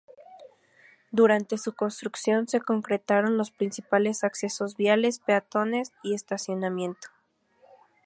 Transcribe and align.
Durante 1.11 1.59
su 1.59 1.75
construcción 1.75 2.47
se 2.47 2.59
concretaron 2.59 3.37
los 3.37 3.51
principales 3.51 4.23
accesos 4.23 4.75
viales, 4.75 5.19
peatones 5.19 5.93
y 6.01 6.15
estacionamiento. 6.15 7.09